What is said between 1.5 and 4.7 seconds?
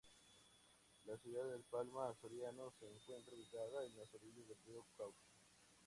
de Palma Soriano se encuentra ubicada en las orillas del